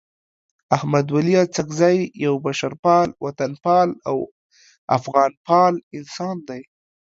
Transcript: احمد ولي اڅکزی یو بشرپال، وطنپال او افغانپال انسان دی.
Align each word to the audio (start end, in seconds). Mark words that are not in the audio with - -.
احمد 0.75 1.05
ولي 1.15 1.33
اڅکزی 1.43 1.97
یو 2.25 2.33
بشرپال، 2.45 3.07
وطنپال 3.23 3.89
او 4.09 4.17
افغانپال 4.97 5.73
انسان 5.97 6.35
دی. 6.47 6.61